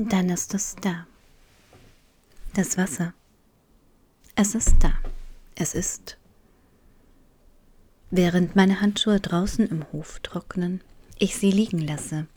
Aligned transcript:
Dann 0.00 0.30
ist 0.30 0.54
es 0.54 0.76
da. 0.80 1.08
Das 2.54 2.78
Wasser. 2.78 3.14
Es 4.36 4.54
ist 4.54 4.76
da. 4.78 4.92
Es 5.56 5.74
ist. 5.74 6.18
Während 8.12 8.54
meine 8.54 8.80
Handschuhe 8.80 9.18
draußen 9.18 9.66
im 9.66 9.90
Hof 9.90 10.20
trocknen, 10.20 10.82
ich 11.18 11.36
sie 11.36 11.50
liegen 11.50 11.80
lasse, 11.80 12.28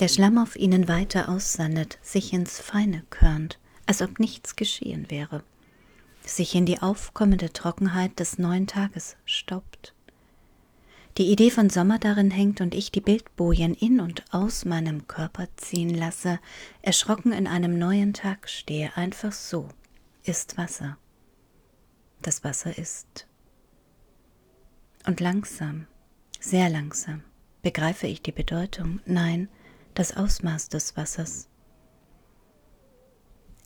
der 0.00 0.08
Schlamm 0.08 0.38
auf 0.38 0.56
ihnen 0.56 0.88
weiter 0.88 1.28
aussandet, 1.28 2.00
sich 2.02 2.32
ins 2.32 2.58
Feine 2.58 3.04
körnt, 3.10 3.60
als 3.86 4.02
ob 4.02 4.18
nichts 4.18 4.56
geschehen 4.56 5.08
wäre, 5.08 5.44
sich 6.26 6.56
in 6.56 6.66
die 6.66 6.82
aufkommende 6.82 7.52
Trockenheit 7.52 8.18
des 8.18 8.38
neuen 8.38 8.66
Tages 8.66 9.14
staubt. 9.24 9.94
Die 11.18 11.30
Idee 11.30 11.50
von 11.50 11.70
Sommer 11.70 11.98
darin 11.98 12.30
hängt 12.30 12.60
und 12.60 12.74
ich 12.74 12.92
die 12.92 13.00
Bildbojen 13.00 13.74
in 13.74 14.00
und 14.00 14.24
aus 14.32 14.64
meinem 14.64 15.06
Körper 15.08 15.48
ziehen 15.56 15.90
lasse, 15.90 16.38
erschrocken 16.82 17.32
in 17.32 17.46
einem 17.46 17.78
neuen 17.78 18.14
Tag 18.14 18.48
stehe, 18.48 18.96
einfach 18.96 19.32
so, 19.32 19.68
ist 20.22 20.56
Wasser. 20.56 20.98
Das 22.22 22.44
Wasser 22.44 22.76
ist. 22.78 23.26
Und 25.06 25.20
langsam, 25.20 25.86
sehr 26.38 26.68
langsam, 26.68 27.22
begreife 27.62 28.06
ich 28.06 28.22
die 28.22 28.32
Bedeutung, 28.32 29.00
nein, 29.04 29.48
das 29.94 30.16
Ausmaß 30.16 30.68
des 30.68 30.96
Wassers. 30.96 31.48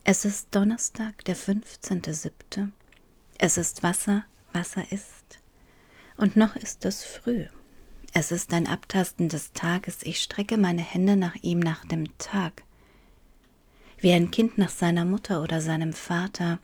Es 0.04 0.24
ist 0.24 0.54
Donnerstag, 0.54 1.24
der 1.24 1.36
15.07. 1.36 2.70
Es 3.38 3.56
ist 3.56 3.82
Wasser, 3.82 4.24
Wasser 4.52 4.90
ist. 4.92 5.23
Und 6.16 6.36
noch 6.36 6.56
ist 6.56 6.84
es 6.84 7.04
früh. 7.04 7.46
Es 8.12 8.30
ist 8.30 8.52
ein 8.52 8.68
Abtasten 8.68 9.28
des 9.28 9.52
Tages. 9.52 10.02
Ich 10.02 10.22
strecke 10.22 10.56
meine 10.56 10.82
Hände 10.82 11.16
nach 11.16 11.34
ihm, 11.42 11.58
nach 11.58 11.84
dem 11.84 12.16
Tag. 12.18 12.62
Wie 13.98 14.12
ein 14.12 14.30
Kind 14.30 14.56
nach 14.58 14.70
seiner 14.70 15.04
Mutter 15.04 15.42
oder 15.42 15.60
seinem 15.60 15.92
Vater. 15.92 16.60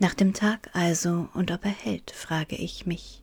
Nach 0.00 0.14
dem 0.14 0.32
Tag 0.32 0.70
also 0.72 1.28
und 1.34 1.50
ob 1.52 1.64
er 1.64 1.70
hält, 1.70 2.10
frage 2.10 2.56
ich 2.56 2.86
mich. 2.86 3.22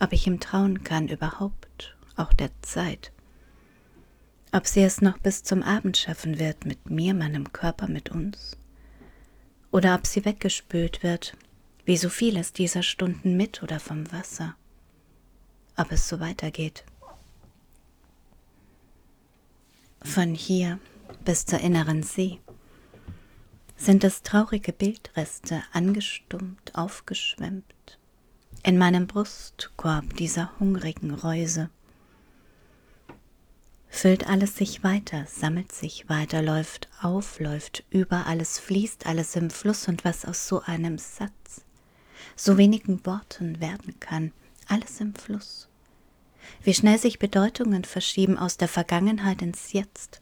Ob 0.00 0.12
ich 0.12 0.26
ihm 0.26 0.40
trauen 0.40 0.84
kann 0.84 1.08
überhaupt, 1.08 1.96
auch 2.16 2.32
der 2.32 2.50
Zeit. 2.62 3.12
Ob 4.52 4.66
sie 4.66 4.82
es 4.82 5.02
noch 5.02 5.18
bis 5.18 5.42
zum 5.42 5.62
Abend 5.62 5.96
schaffen 5.96 6.38
wird, 6.38 6.64
mit 6.64 6.88
mir, 6.88 7.12
meinem 7.14 7.52
Körper, 7.52 7.88
mit 7.88 8.10
uns. 8.10 8.56
Oder 9.70 9.94
ob 9.94 10.06
sie 10.06 10.24
weggespült 10.24 11.02
wird, 11.02 11.36
wie 11.86 11.96
so 11.96 12.10
vieles 12.10 12.52
dieser 12.52 12.82
Stunden 12.82 13.36
mit 13.36 13.62
oder 13.62 13.78
vom 13.80 14.12
Wasser. 14.12 14.56
Ob 15.76 15.92
es 15.92 16.08
so 16.08 16.18
weitergeht. 16.18 16.84
Von 20.02 20.34
hier 20.34 20.80
bis 21.24 21.46
zur 21.46 21.60
inneren 21.60 22.02
See 22.02 22.40
sind 23.76 24.04
es 24.04 24.22
traurige 24.22 24.72
Bildreste 24.72 25.62
angestummt, 25.72 26.74
aufgeschwemmt, 26.74 27.98
in 28.62 28.78
meinem 28.78 29.06
Brustkorb 29.06 30.16
dieser 30.16 30.58
hungrigen 30.58 31.12
Reuse. 31.12 31.70
Füllt 33.88 34.26
alles 34.26 34.56
sich 34.56 34.82
weiter, 34.82 35.26
sammelt 35.26 35.72
sich 35.72 36.08
weiter, 36.08 36.42
läuft 36.42 36.88
auf, 37.00 37.38
läuft 37.38 37.84
über, 37.90 38.26
alles 38.26 38.58
fließt, 38.58 39.06
alles 39.06 39.36
im 39.36 39.50
Fluss 39.50 39.88
und 39.88 40.04
was 40.04 40.24
aus 40.24 40.48
so 40.48 40.62
einem 40.62 40.98
Satz 40.98 41.65
so 42.34 42.58
wenigen 42.58 43.04
Worten 43.06 43.60
werden 43.60 43.98
kann, 44.00 44.32
alles 44.68 45.00
im 45.00 45.14
Fluss. 45.14 45.68
Wie 46.62 46.74
schnell 46.74 46.98
sich 46.98 47.18
Bedeutungen 47.18 47.84
verschieben 47.84 48.38
aus 48.38 48.56
der 48.56 48.68
Vergangenheit 48.68 49.42
ins 49.42 49.72
Jetzt. 49.72 50.20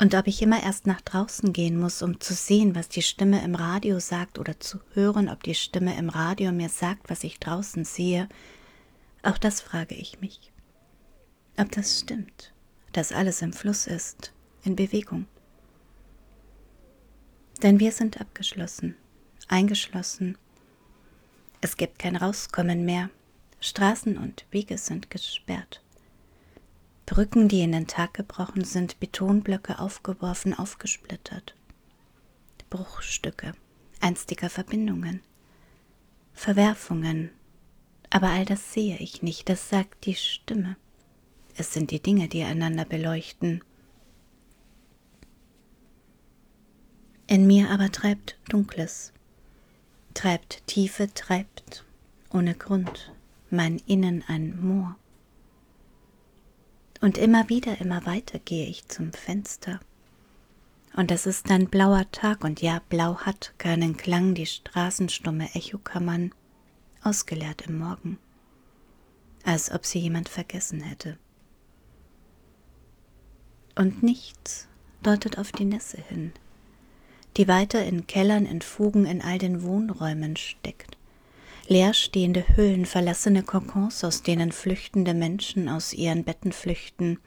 Und 0.00 0.14
ob 0.14 0.26
ich 0.26 0.42
immer 0.42 0.62
erst 0.62 0.86
nach 0.86 1.00
draußen 1.00 1.52
gehen 1.52 1.78
muss, 1.78 2.02
um 2.02 2.20
zu 2.20 2.34
sehen, 2.34 2.74
was 2.74 2.88
die 2.88 3.02
Stimme 3.02 3.42
im 3.44 3.54
Radio 3.54 4.00
sagt, 4.00 4.38
oder 4.38 4.58
zu 4.58 4.80
hören, 4.92 5.28
ob 5.28 5.42
die 5.42 5.54
Stimme 5.54 5.96
im 5.96 6.08
Radio 6.08 6.52
mir 6.52 6.68
sagt, 6.68 7.10
was 7.10 7.24
ich 7.24 7.38
draußen 7.38 7.84
sehe, 7.84 8.28
auch 9.22 9.38
das 9.38 9.60
frage 9.60 9.94
ich 9.94 10.20
mich. 10.20 10.52
Ob 11.56 11.70
das 11.70 12.00
stimmt, 12.00 12.52
dass 12.92 13.12
alles 13.12 13.40
im 13.40 13.52
Fluss 13.52 13.86
ist, 13.86 14.32
in 14.64 14.76
Bewegung. 14.76 15.26
Denn 17.62 17.78
wir 17.78 17.92
sind 17.92 18.20
abgeschlossen, 18.20 18.96
eingeschlossen 19.48 20.36
es 21.64 21.76
gibt 21.76 21.98
kein 21.98 22.16
Rauskommen 22.16 22.84
mehr. 22.84 23.10
Straßen 23.60 24.18
und 24.18 24.46
Wege 24.50 24.78
sind 24.78 25.10
gesperrt. 25.10 25.82
Brücken, 27.06 27.48
die 27.48 27.62
in 27.62 27.72
den 27.72 27.86
Tag 27.86 28.14
gebrochen 28.14 28.64
sind, 28.64 29.00
Betonblöcke 29.00 29.78
aufgeworfen, 29.78 30.54
aufgesplittert. 30.54 31.54
Bruchstücke 32.70 33.54
einstiger 34.04 34.50
Verbindungen, 34.50 35.22
Verwerfungen. 36.34 37.30
Aber 38.10 38.28
all 38.28 38.44
das 38.44 38.74
sehe 38.74 38.98
ich 38.98 39.22
nicht, 39.22 39.48
das 39.48 39.70
sagt 39.70 40.04
die 40.04 40.14
Stimme. 40.14 40.76
Es 41.56 41.72
sind 41.72 41.90
die 41.90 42.00
Dinge, 42.00 42.28
die 42.28 42.42
einander 42.42 42.84
beleuchten. 42.84 43.64
In 47.26 47.46
mir 47.46 47.70
aber 47.70 47.90
treibt 47.90 48.38
Dunkles, 48.50 49.14
treibt 50.14 50.66
Tiefe, 50.66 51.12
treibt 51.12 51.84
ohne 52.32 52.54
Grund 52.54 53.12
mein 53.50 53.78
Innen 53.86 54.24
ein 54.26 54.58
Moor. 54.60 54.96
Und 57.00 57.18
immer 57.18 57.48
wieder, 57.48 57.80
immer 57.80 58.06
weiter 58.06 58.38
gehe 58.38 58.66
ich 58.66 58.88
zum 58.88 59.12
Fenster. 59.12 59.80
Und 60.96 61.10
es 61.10 61.26
ist 61.26 61.50
ein 61.50 61.68
blauer 61.68 62.10
Tag, 62.12 62.44
und 62.44 62.62
ja, 62.62 62.80
blau 62.88 63.18
hat 63.18 63.52
keinen 63.58 63.96
Klang, 63.96 64.34
die 64.34 64.46
straßenstumme 64.46 65.54
Echokammern, 65.54 66.32
ausgeleert 67.02 67.62
im 67.62 67.78
Morgen, 67.78 68.18
als 69.44 69.70
ob 69.70 69.84
sie 69.84 69.98
jemand 69.98 70.28
vergessen 70.28 70.80
hätte. 70.80 71.18
Und 73.74 74.02
nichts 74.02 74.68
deutet 75.02 75.36
auf 75.38 75.52
die 75.52 75.64
Nässe 75.64 76.00
hin, 76.00 76.32
die 77.36 77.48
weiter 77.48 77.84
in 77.84 78.06
Kellern, 78.06 78.46
in 78.46 78.62
Fugen, 78.62 79.06
in 79.06 79.22
all 79.22 79.38
den 79.38 79.62
Wohnräumen 79.62 80.36
steckt. 80.36 80.96
Leerstehende 81.66 82.44
Hüllen, 82.56 82.86
verlassene 82.86 83.42
Kokons, 83.42 84.04
aus 84.04 84.22
denen 84.22 84.52
flüchtende 84.52 85.14
Menschen 85.14 85.68
aus 85.68 85.92
ihren 85.92 86.24
Betten 86.24 86.52
flüchten, 86.52 87.18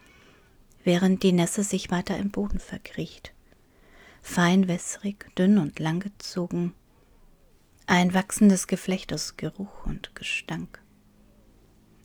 während 0.84 1.24
die 1.24 1.32
Nässe 1.32 1.64
sich 1.64 1.92
weiter 1.92 2.18
im 2.18 2.30
Boden 2.30 2.60
verkriecht. 2.60 3.34
Fein 4.22 4.68
wässrig, 4.68 5.34
dünn 5.36 5.58
und 5.58 5.80
langgezogen, 5.80 6.74
ein 7.88 8.14
wachsendes 8.14 8.68
Geflecht 8.68 9.14
aus 9.14 9.38
Geruch 9.38 9.86
und 9.86 10.14
Gestank. 10.14 10.82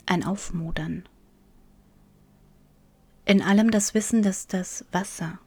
Ein 0.06 0.24
Aufmodern. 0.24 1.08
In 3.24 3.42
allem 3.42 3.70
das 3.70 3.92
Wissen, 3.94 4.22
dass 4.22 4.46
das 4.46 4.84
Wasser 4.92 5.38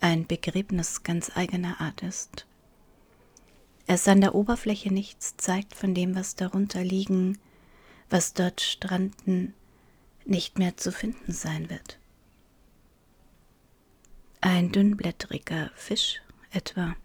ein 0.00 0.26
Begräbnis 0.26 1.02
ganz 1.02 1.36
eigener 1.36 1.80
Art 1.80 2.02
ist. 2.02 2.46
Es 3.86 4.06
an 4.08 4.20
der 4.20 4.34
Oberfläche 4.34 4.92
nichts 4.92 5.36
zeigt 5.36 5.74
von 5.74 5.94
dem, 5.94 6.14
was 6.14 6.36
darunter 6.36 6.82
liegen, 6.82 7.38
was 8.08 8.34
dort 8.34 8.60
stranden, 8.60 9.54
nicht 10.24 10.58
mehr 10.58 10.76
zu 10.76 10.92
finden 10.92 11.32
sein 11.32 11.70
wird. 11.70 11.98
Ein 14.40 14.72
dünnblättriger 14.72 15.70
Fisch 15.74 16.22
etwa. 16.50 16.96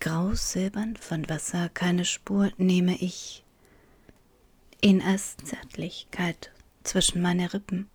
Grau 0.00 0.34
silbern 0.34 0.96
von 0.96 1.28
Wasser, 1.28 1.70
keine 1.70 2.04
Spur 2.04 2.52
nehme 2.58 2.96
ich 2.96 3.42
ihn 4.80 5.00
als 5.00 5.38
Zärtlichkeit 5.38 6.50
zwischen 6.82 7.22
meine 7.22 7.54
Rippen 7.54 7.88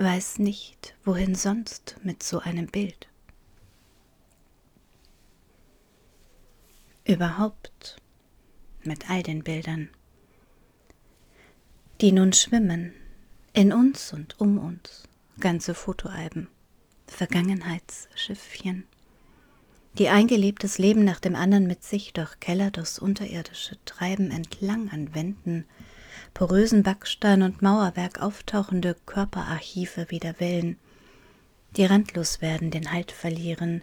weiß 0.00 0.38
nicht, 0.38 0.94
wohin 1.04 1.34
sonst 1.34 1.96
mit 2.02 2.22
so 2.22 2.38
einem 2.40 2.66
Bild. 2.66 3.08
Überhaupt 7.04 7.96
mit 8.82 9.10
all 9.10 9.22
den 9.22 9.44
Bildern, 9.44 9.90
die 12.00 12.12
nun 12.12 12.32
schwimmen 12.32 12.94
in 13.52 13.72
uns 13.72 14.12
und 14.14 14.40
um 14.40 14.58
uns, 14.58 15.02
ganze 15.38 15.74
Fotoalben, 15.74 16.48
Vergangenheitsschiffchen, 17.06 18.86
die 19.98 20.08
ein 20.08 20.28
gelebtes 20.28 20.78
Leben 20.78 21.04
nach 21.04 21.20
dem 21.20 21.34
anderen 21.34 21.66
mit 21.66 21.84
sich 21.84 22.14
durch 22.14 22.40
Keller, 22.40 22.70
durchs 22.70 22.98
unterirdische 22.98 23.76
Treiben 23.84 24.30
entlang 24.30 24.88
an 24.90 25.14
Wänden, 25.14 25.66
porösen 26.34 26.82
Backstein 26.82 27.42
und 27.42 27.62
Mauerwerk 27.62 28.20
auftauchende 28.20 28.96
Körperarchive 29.06 30.10
wider 30.10 30.38
Wellen, 30.40 30.78
die 31.76 31.84
randlos 31.84 32.40
werden, 32.40 32.70
den 32.70 32.92
Halt 32.92 33.12
verlieren, 33.12 33.82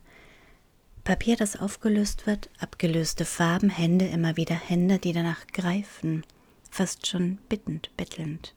Papier, 1.04 1.38
das 1.38 1.56
aufgelöst 1.56 2.28
wird, 2.28 2.50
abgelöste 2.60 3.24
Farben, 3.24 3.70
Hände, 3.70 4.06
immer 4.08 4.36
wieder 4.36 4.56
Hände, 4.56 5.00
die 5.00 5.14
danach 5.14 5.48
greifen, 5.54 6.24
fast 6.70 7.08
schon 7.08 7.38
bittend, 7.48 7.96
bettelnd. 7.96 8.54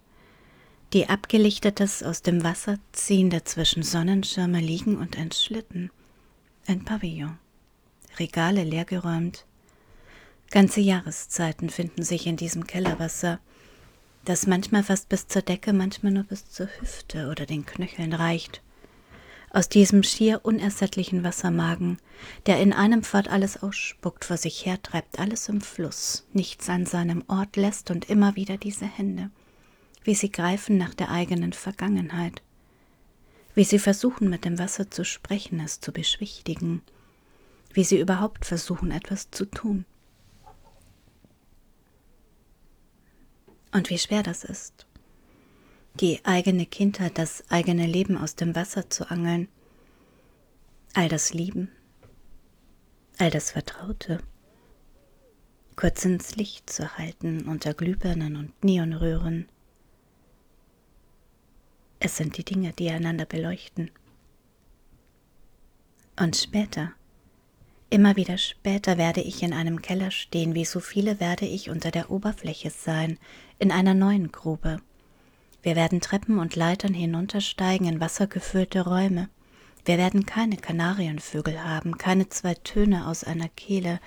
die 0.92 1.08
abgelichtetes 1.08 2.02
aus 2.02 2.22
dem 2.22 2.42
Wasser 2.42 2.78
ziehen, 2.92 3.30
dazwischen 3.30 3.82
Sonnenschirme 3.82 4.60
liegen 4.60 4.96
und 4.96 5.16
ein 5.16 5.30
Schlitten, 5.30 5.90
ein 6.66 6.84
Pavillon, 6.84 7.38
Regale 8.18 8.64
leergeräumt. 8.64 9.46
Ganze 10.50 10.80
Jahreszeiten 10.80 11.70
finden 11.70 12.02
sich 12.02 12.26
in 12.26 12.36
diesem 12.36 12.66
Kellerwasser, 12.66 13.38
das 14.24 14.46
manchmal 14.46 14.82
fast 14.82 15.08
bis 15.08 15.26
zur 15.28 15.42
Decke, 15.42 15.72
manchmal 15.72 16.12
nur 16.12 16.24
bis 16.24 16.48
zur 16.48 16.68
Hüfte 16.80 17.28
oder 17.28 17.46
den 17.46 17.64
Knöcheln 17.64 18.12
reicht. 18.12 18.62
Aus 19.52 19.68
diesem 19.68 20.04
schier 20.04 20.40
unersättlichen 20.44 21.24
Wassermagen, 21.24 21.98
der 22.46 22.60
in 22.60 22.72
einem 22.72 23.02
Fahrt 23.02 23.28
alles 23.28 23.62
ausspuckt, 23.62 24.24
vor 24.24 24.36
sich 24.36 24.64
hertreibt, 24.64 25.18
alles 25.18 25.48
im 25.48 25.60
Fluss, 25.60 26.24
nichts 26.32 26.68
an 26.68 26.86
seinem 26.86 27.24
Ort 27.26 27.56
lässt 27.56 27.90
und 27.90 28.08
immer 28.08 28.36
wieder 28.36 28.58
diese 28.58 28.86
Hände, 28.86 29.30
wie 30.04 30.14
sie 30.14 30.30
greifen 30.30 30.78
nach 30.78 30.94
der 30.94 31.10
eigenen 31.10 31.52
Vergangenheit, 31.52 32.42
wie 33.56 33.64
sie 33.64 33.80
versuchen 33.80 34.30
mit 34.30 34.44
dem 34.44 34.60
Wasser 34.60 34.88
zu 34.88 35.04
sprechen, 35.04 35.58
es 35.58 35.80
zu 35.80 35.90
beschwichtigen, 35.90 36.82
wie 37.72 37.82
sie 37.82 37.98
überhaupt 37.98 38.44
versuchen 38.44 38.92
etwas 38.92 39.32
zu 39.32 39.46
tun. 39.46 39.84
Und 43.72 43.90
wie 43.90 43.98
schwer 43.98 44.22
das 44.22 44.44
ist, 44.44 44.86
die 45.94 46.24
eigene 46.24 46.66
Kindheit, 46.66 47.18
das 47.18 47.44
eigene 47.50 47.86
Leben 47.86 48.16
aus 48.16 48.34
dem 48.34 48.54
Wasser 48.54 48.90
zu 48.90 49.10
angeln, 49.10 49.48
all 50.94 51.08
das 51.08 51.32
Lieben, 51.32 51.70
all 53.18 53.30
das 53.30 53.52
Vertraute, 53.52 54.20
kurz 55.76 56.04
ins 56.04 56.36
Licht 56.36 56.68
zu 56.70 56.98
halten 56.98 57.48
unter 57.48 57.74
Glühbirnen 57.74 58.36
und 58.36 58.64
Neonröhren. 58.64 59.48
Es 62.00 62.16
sind 62.16 62.36
die 62.38 62.44
Dinge, 62.44 62.72
die 62.72 62.90
einander 62.90 63.26
beleuchten. 63.26 63.90
Und 66.18 66.36
später, 66.36 66.92
Immer 67.92 68.14
wieder 68.14 68.38
später 68.38 68.98
werde 68.98 69.20
ich 69.20 69.42
in 69.42 69.52
einem 69.52 69.82
Keller 69.82 70.12
stehen, 70.12 70.54
wie 70.54 70.64
so 70.64 70.78
viele 70.78 71.18
werde 71.18 71.44
ich 71.44 71.70
unter 71.70 71.90
der 71.90 72.08
Oberfläche 72.08 72.70
sein, 72.70 73.18
in 73.58 73.72
einer 73.72 73.94
neuen 73.94 74.30
Grube. 74.30 74.80
Wir 75.60 75.74
werden 75.74 76.00
Treppen 76.00 76.38
und 76.38 76.54
Leitern 76.54 76.94
hinuntersteigen 76.94 77.88
in 77.88 78.00
wassergefüllte 78.00 78.84
Räume. 78.84 79.28
Wir 79.84 79.98
werden 79.98 80.24
keine 80.24 80.56
Kanarienvögel 80.56 81.64
haben, 81.64 81.98
keine 81.98 82.28
zwei 82.28 82.54
Töne 82.54 83.08
aus 83.08 83.24
einer 83.24 83.48
Kehle. 83.48 83.98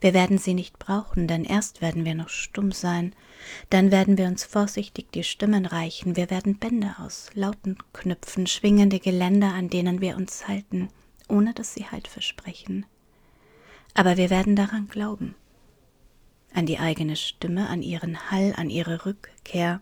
Wir 0.00 0.14
werden 0.14 0.38
sie 0.38 0.54
nicht 0.54 0.78
brauchen, 0.78 1.26
denn 1.26 1.44
erst 1.44 1.82
werden 1.82 2.04
wir 2.04 2.14
noch 2.14 2.28
stumm 2.28 2.70
sein. 2.70 3.16
Dann 3.68 3.90
werden 3.90 4.16
wir 4.16 4.26
uns 4.26 4.44
vorsichtig 4.44 5.10
die 5.10 5.24
Stimmen 5.24 5.66
reichen. 5.66 6.14
Wir 6.14 6.30
werden 6.30 6.58
Bänder 6.58 6.96
aus 7.00 7.30
Lauten 7.34 7.78
knüpfen, 7.92 8.46
schwingende 8.46 9.00
Geländer, 9.00 9.54
an 9.54 9.70
denen 9.70 10.00
wir 10.00 10.16
uns 10.16 10.46
halten, 10.46 10.88
ohne 11.28 11.52
dass 11.52 11.74
sie 11.74 11.86
Halt 11.86 12.06
versprechen. 12.06 12.86
Aber 13.94 14.16
wir 14.16 14.28
werden 14.28 14.56
daran 14.56 14.88
glauben, 14.88 15.36
an 16.52 16.66
die 16.66 16.78
eigene 16.78 17.16
Stimme, 17.16 17.68
an 17.68 17.80
ihren 17.80 18.30
Hall, 18.30 18.52
an 18.56 18.68
ihre 18.68 19.06
Rückkehr, 19.06 19.80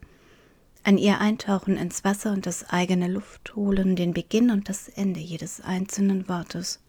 an 0.85 0.99
ihr 0.99 1.19
Eintauchen 1.19 1.79
ins 1.79 2.05
Wasser 2.05 2.33
und 2.33 2.45
das 2.45 2.69
eigene 2.69 3.09
Luftholen, 3.09 3.97
den 3.97 4.13
Beginn 4.13 4.51
und 4.51 4.69
das 4.69 4.89
Ende 4.89 5.21
jedes 5.21 5.61
einzelnen 5.63 6.29
Wortes. 6.29 6.81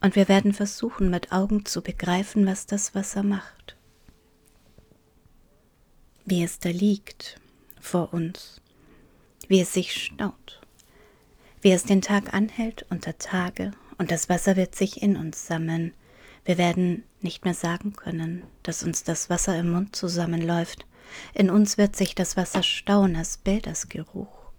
Und 0.00 0.16
wir 0.16 0.28
werden 0.28 0.52
versuchen, 0.52 1.10
mit 1.10 1.32
Augen 1.32 1.64
zu 1.64 1.80
begreifen, 1.80 2.44
was 2.44 2.66
das 2.66 2.94
Wasser 2.94 3.22
macht, 3.22 3.76
wie 6.26 6.42
es 6.42 6.58
da 6.58 6.70
liegt 6.70 7.40
vor 7.80 8.12
uns, 8.12 8.60
wie 9.48 9.60
es 9.60 9.72
sich 9.72 9.94
staut, 9.94 10.60
wie 11.62 11.70
es 11.70 11.84
den 11.84 12.02
Tag 12.02 12.34
anhält 12.34 12.84
unter 12.90 13.16
Tage 13.16 13.72
und 13.98 14.10
das 14.10 14.28
Wasser 14.28 14.56
wird 14.56 14.74
sich 14.74 15.02
in 15.02 15.16
uns 15.16 15.46
sammeln. 15.46 15.94
Wir 16.44 16.58
werden 16.58 17.04
nicht 17.20 17.44
mehr 17.44 17.54
sagen 17.54 17.92
können, 17.94 18.42
dass 18.62 18.82
uns 18.82 19.04
das 19.04 19.30
Wasser 19.30 19.58
im 19.58 19.70
Mund 19.70 19.94
zusammenläuft. 19.94 20.86
In 21.34 21.50
uns 21.50 21.78
wird 21.78 21.94
sich 21.94 22.14
das 22.14 22.36
Wasser 22.36 22.62
stauen 22.62 23.16
als 23.16 23.38
Bildersgeruch. 23.38 24.50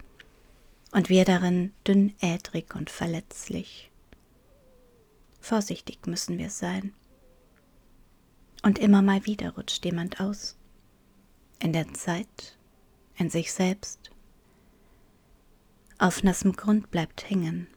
Und 0.91 1.09
wir 1.09 1.25
darin 1.25 1.73
dünn, 1.87 2.13
ädrig 2.21 2.75
und 2.75 2.89
verletzlich. 2.89 3.89
Vorsichtig 5.41 6.05
müssen 6.05 6.37
wir 6.37 6.49
sein. 6.49 6.93
Und 8.61 8.79
immer 8.79 9.01
mal 9.01 9.25
wieder 9.25 9.55
rutscht 9.55 9.83
jemand 9.83 10.21
aus. 10.21 10.55
In 11.59 11.73
der 11.73 11.91
Zeit, 11.93 12.57
in 13.17 13.29
sich 13.29 13.51
selbst. 13.51 14.11
Auf 15.97 16.23
nassem 16.23 16.53
Grund 16.53 16.91
bleibt 16.91 17.29
hängen 17.29 17.67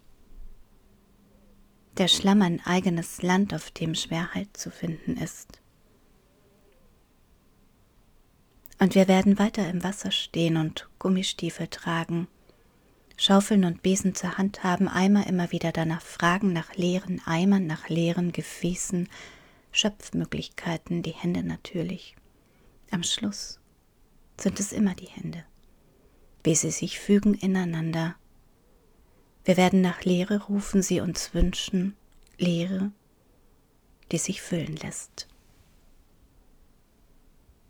der 1.98 2.08
Schlamm 2.08 2.42
ein 2.42 2.64
eigenes 2.64 3.22
Land, 3.22 3.54
auf 3.54 3.70
dem 3.70 3.94
schwer 3.94 4.34
Halt 4.34 4.56
zu 4.56 4.70
finden 4.70 5.16
ist. 5.16 5.60
Und 8.78 8.94
wir 8.94 9.08
werden 9.08 9.38
weiter 9.38 9.68
im 9.68 9.82
Wasser 9.82 10.10
stehen 10.10 10.56
und 10.56 10.88
Gummistiefel 10.98 11.68
tragen, 11.68 12.28
Schaufeln 13.16 13.64
und 13.64 13.82
Besen 13.82 14.14
zur 14.14 14.36
Hand 14.36 14.62
haben, 14.62 14.88
Eimer 14.88 15.26
immer 15.26 15.50
wieder 15.50 15.72
danach 15.72 16.02
fragen, 16.02 16.52
nach 16.52 16.74
leeren 16.74 17.22
Eimern, 17.24 17.66
nach 17.66 17.88
leeren 17.88 18.32
Gefäßen, 18.32 19.08
Schöpfmöglichkeiten, 19.72 21.02
die 21.02 21.12
Hände 21.12 21.42
natürlich. 21.42 22.14
Am 22.90 23.02
Schluss 23.02 23.58
sind 24.38 24.60
es 24.60 24.72
immer 24.72 24.94
die 24.94 25.08
Hände, 25.08 25.44
wie 26.44 26.54
sie 26.54 26.70
sich 26.70 27.00
fügen 27.00 27.32
ineinander, 27.32 28.16
wir 29.46 29.56
werden 29.56 29.80
nach 29.80 30.02
Lehre 30.02 30.44
rufen, 30.44 30.82
sie 30.82 31.00
uns 31.00 31.32
wünschen, 31.32 31.96
Lehre, 32.36 32.90
die 34.10 34.18
sich 34.18 34.42
füllen 34.42 34.76
lässt. 34.76 35.28